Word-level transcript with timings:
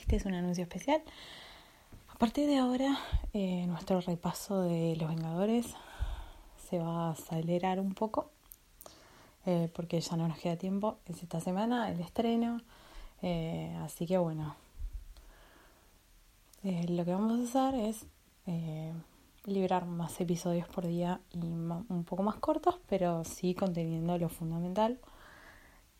Este 0.00 0.16
es 0.16 0.24
un 0.24 0.34
anuncio 0.34 0.64
especial. 0.64 1.02
A 2.08 2.18
partir 2.18 2.48
de 2.48 2.58
ahora, 2.58 2.98
eh, 3.32 3.66
nuestro 3.68 4.00
repaso 4.00 4.62
de 4.62 4.96
Los 4.96 5.10
Vengadores 5.10 5.74
se 6.68 6.78
va 6.78 7.08
a 7.08 7.10
acelerar 7.10 7.78
un 7.78 7.94
poco, 7.94 8.30
eh, 9.46 9.70
porque 9.74 10.00
ya 10.00 10.16
no 10.16 10.26
nos 10.26 10.38
queda 10.38 10.56
tiempo. 10.56 10.98
Es 11.06 11.22
esta 11.22 11.40
semana 11.40 11.90
el 11.90 12.00
estreno, 12.00 12.60
eh, 13.22 13.76
así 13.82 14.06
que 14.06 14.18
bueno, 14.18 14.56
lo 16.62 17.04
que 17.04 17.12
vamos 17.12 17.38
a 17.38 17.68
hacer 17.68 17.80
es 17.80 18.06
liberar 19.44 19.86
más 19.86 20.20
episodios 20.20 20.66
por 20.66 20.86
día 20.86 21.20
y 21.30 21.46
un 21.46 22.04
poco 22.04 22.22
más 22.22 22.36
cortos, 22.36 22.80
pero 22.88 23.22
sí 23.24 23.54
conteniendo 23.54 24.18
lo 24.18 24.28
fundamental. 24.28 24.98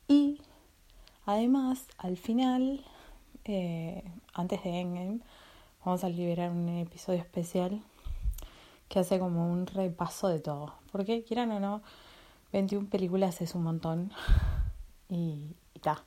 Y 0.08 0.40
además, 1.26 1.86
al 1.98 2.16
final 2.16 2.84
eh, 3.44 4.04
antes 4.34 4.62
de 4.64 4.80
Endgame, 4.80 5.20
vamos 5.84 6.04
a 6.04 6.08
liberar 6.08 6.50
un 6.50 6.68
episodio 6.68 7.20
especial 7.20 7.82
que 8.88 8.98
hace 8.98 9.18
como 9.18 9.50
un 9.50 9.66
repaso 9.66 10.28
de 10.28 10.40
todo. 10.40 10.74
Porque 10.92 11.22
quieran 11.22 11.52
o 11.52 11.60
no, 11.60 11.82
21 12.52 12.88
películas 12.88 13.40
es 13.40 13.54
un 13.54 13.62
montón 13.62 14.12
y 15.08 15.54
está. 15.74 16.04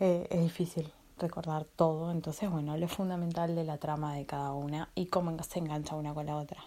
Eh, 0.00 0.26
es 0.30 0.40
difícil 0.40 0.92
recordar 1.18 1.64
todo, 1.64 2.10
entonces 2.10 2.50
bueno, 2.50 2.76
lo 2.76 2.88
fundamental 2.88 3.54
de 3.54 3.64
la 3.64 3.76
trama 3.76 4.14
de 4.14 4.24
cada 4.24 4.52
una 4.52 4.88
y 4.94 5.06
cómo 5.06 5.36
se 5.42 5.58
engancha 5.58 5.94
una 5.94 6.14
con 6.14 6.26
la 6.26 6.36
otra. 6.36 6.62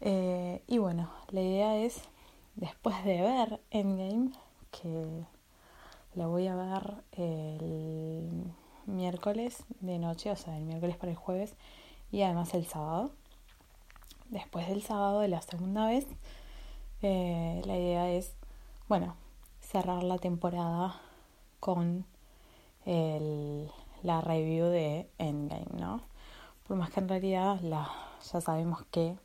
Eh, 0.00 0.62
y 0.66 0.78
bueno, 0.78 1.10
la 1.30 1.40
idea 1.40 1.76
es, 1.78 2.02
después 2.56 3.04
de 3.04 3.22
ver 3.22 3.60
Endgame, 3.70 4.32
que 4.70 5.24
la 6.14 6.26
voy 6.26 6.48
a 6.48 6.56
ver 6.56 7.04
el 7.12 8.03
miércoles 8.86 9.64
de 9.80 9.98
noche, 9.98 10.30
o 10.30 10.36
sea, 10.36 10.56
el 10.56 10.64
miércoles 10.64 10.96
para 10.96 11.12
el 11.12 11.18
jueves 11.18 11.54
y 12.10 12.22
además 12.22 12.54
el 12.54 12.66
sábado. 12.66 13.10
Después 14.30 14.68
del 14.68 14.82
sábado 14.82 15.20
de 15.20 15.28
la 15.28 15.42
segunda 15.42 15.86
vez, 15.86 16.06
eh, 17.02 17.62
la 17.66 17.76
idea 17.76 18.10
es, 18.10 18.34
bueno, 18.88 19.16
cerrar 19.60 20.02
la 20.02 20.18
temporada 20.18 21.00
con 21.60 22.06
el, 22.86 23.70
la 24.02 24.20
review 24.20 24.66
de 24.66 25.08
Endgame, 25.18 25.66
¿no? 25.78 26.00
Por 26.66 26.76
más 26.76 26.90
que 26.90 27.00
en 27.00 27.08
realidad 27.08 27.60
la, 27.60 27.90
ya 28.32 28.40
sabemos 28.40 28.84
que 28.90 29.16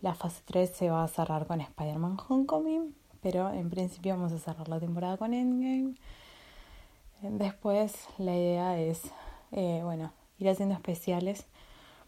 la 0.00 0.14
fase 0.14 0.42
3 0.46 0.70
se 0.70 0.90
va 0.90 1.04
a 1.04 1.08
cerrar 1.08 1.46
con 1.46 1.60
Spider-Man 1.60 2.16
Homecoming, 2.28 2.94
pero 3.20 3.50
en 3.50 3.68
principio 3.68 4.14
vamos 4.14 4.32
a 4.32 4.38
cerrar 4.38 4.68
la 4.68 4.80
temporada 4.80 5.16
con 5.16 5.34
Endgame. 5.34 5.94
Después 7.22 8.08
la 8.16 8.34
idea 8.34 8.78
es, 8.78 9.02
eh, 9.52 9.82
bueno, 9.84 10.10
ir 10.38 10.48
haciendo 10.48 10.74
especiales, 10.74 11.44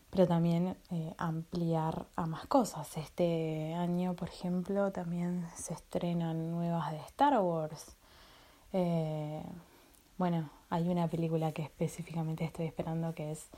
pero 0.09 0.27
también 0.27 0.75
eh, 0.91 1.13
ampliar 1.19 2.07
a 2.17 2.27
más 2.27 2.47
cosas. 2.47 2.97
Este 2.97 3.75
año, 3.75 4.15
por 4.15 4.31
ejemplo, 4.31 4.91
también 4.91 5.47
se 5.55 5.75
estrenan 5.75 6.51
nuevas 6.51 6.93
de 6.93 6.99
Star 7.01 7.39
Wars. 7.43 7.95
Eh, 8.73 9.43
bueno, 10.17 10.49
hay 10.71 10.89
una 10.89 11.09
película 11.09 11.53
que 11.53 11.63
específicamente 11.63 12.45
estoy 12.45 12.65
esperando 12.67 13.15
que 13.15 13.33
es 13.33 13.51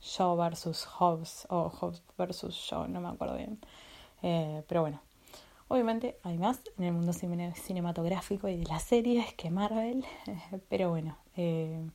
Shaw 0.00 0.36
versus 0.36 0.84
Hobbs 0.84 1.46
o 1.48 1.68
Hobbs 1.68 2.02
versus 2.18 2.54
Shaw, 2.56 2.88
no 2.88 3.00
me 3.00 3.08
acuerdo 3.08 3.36
bien. 3.36 3.60
pero 4.66 4.80
bueno, 4.80 5.00
Obviamente 5.68 6.18
hay 6.22 6.36
más 6.36 6.60
en 6.78 6.84
el 6.84 6.92
mundo 6.92 7.12
cinematográfico 7.12 8.48
y 8.48 8.58
de 8.58 8.64
las 8.66 8.82
series 8.82 9.32
que 9.34 9.50
Marvel, 9.50 10.04
pero 10.68 10.90
bueno, 10.90 11.16
eh, 11.36 11.88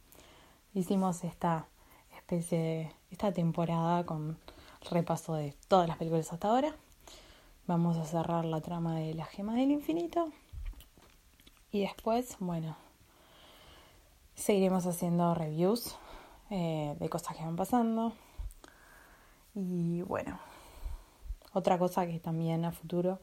hicimos 0.74 1.24
esta 1.24 1.68
especie 2.16 2.58
de 2.58 2.92
esta 3.12 3.32
temporada 3.32 4.06
con 4.06 4.38
repaso 4.90 5.36
de 5.36 5.56
todas 5.68 5.88
las 5.88 5.98
películas 5.98 6.34
hasta 6.34 6.48
ahora. 6.48 6.76
Vamos 7.68 7.98
a 7.98 8.06
cerrar 8.06 8.46
la 8.46 8.62
trama 8.62 8.96
de 8.96 9.14
la 9.14 9.26
gema 9.26 9.54
del 9.54 9.70
infinito 9.70 10.32
y 11.72 11.82
después, 11.82 12.38
bueno, 12.40 12.76
seguiremos 14.34 14.88
haciendo 14.88 15.36
reviews 15.36 15.96
eh, 16.50 16.96
de 17.00 17.10
cosas 17.10 17.38
que 17.38 17.44
van 17.44 17.56
pasando 17.56 18.14
y 19.54 20.02
bueno, 20.02 20.40
otra 21.54 21.78
cosa 21.78 22.08
que 22.08 22.20
también 22.20 22.66
a 22.66 22.72
futuro 22.72 23.20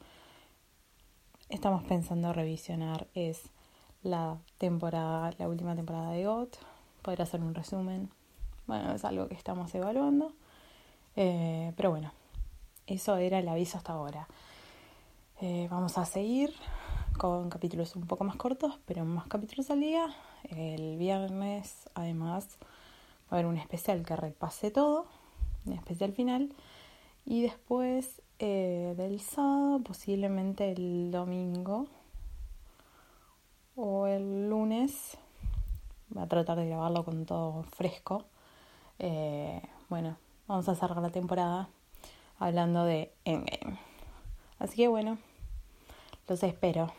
estamos 1.49 1.85
pensando 1.85 2.33
revisionar 2.33 3.07
es 3.15 3.43
la 4.03 4.39
temporada, 4.59 5.33
la 5.39 5.49
última 5.49 5.75
temporada 5.75 6.11
de 6.11 6.25
GOT, 6.25 6.57
poder 7.03 7.23
hacer 7.23 7.41
un 7.41 7.55
resumen. 7.55 8.11
Bueno, 8.67 8.93
es 8.93 9.05
algo 9.05 9.29
que 9.29 9.35
estamos 9.35 9.75
evaluando. 9.75 10.33
Eh, 11.15 11.73
pero 11.77 11.91
bueno, 11.91 12.13
eso 12.87 13.17
era 13.17 13.39
el 13.39 13.49
aviso 13.49 13.79
hasta 13.79 13.93
ahora. 13.93 14.29
Eh, 15.41 15.69
vamos 15.71 15.99
a 15.99 16.05
seguir 16.05 16.53
con 17.19 17.49
capítulos 17.49 17.97
un 17.97 18.07
poco 18.07 18.25
más 18.25 18.37
cortos, 18.37 18.79
pero 18.87 19.05
más 19.05 19.27
capítulos 19.29 19.71
al 19.71 19.81
día. 19.81 20.15
El 20.45 20.97
viernes, 20.99 21.89
además, 21.95 22.59
va 23.25 23.31
a 23.31 23.35
haber 23.37 23.47
un 23.47 23.57
especial 23.57 24.05
que 24.05 24.17
repase 24.17 24.71
todo, 24.71 25.07
un 25.65 25.73
especial 25.73 26.13
final. 26.13 26.53
Y 27.25 27.43
después 27.43 28.23
eh, 28.39 28.95
del 28.97 29.21
sábado, 29.21 29.81
posiblemente 29.81 30.73
el 30.73 31.11
domingo 31.11 31.87
o 33.77 34.07
el 34.07 34.49
lunes. 34.49 35.17
Voy 36.09 36.23
a 36.23 36.27
tratar 36.27 36.59
de 36.59 36.67
grabarlo 36.67 37.05
con 37.05 37.27
todo 37.27 37.65
fresco. 37.65 38.25
Eh, 38.99 39.63
bueno, 39.89 40.17
vamos 40.47 40.69
a 40.69 40.75
cerrar 40.75 40.99
la 40.99 41.11
temporada 41.11 41.69
hablando 42.39 42.85
de 42.85 43.13
Endgame. 43.25 43.79
Así 44.59 44.77
que 44.77 44.89
bueno, 44.89 45.19
los 46.29 46.43
espero. 46.43 46.93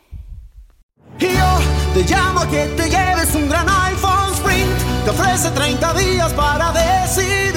Te 1.18 2.04
llamo 2.04 2.42
que 2.52 2.66
te 2.78 2.90
lleves 2.90 3.34
un 3.34 3.50
gran 3.50 3.68
iPhone 3.68 4.32
Sprint. 4.34 5.04
Te 5.04 5.10
ofrece 5.10 5.50
30 5.50 5.94
días 5.96 6.32
para 6.34 6.72
decidir. 6.72 7.47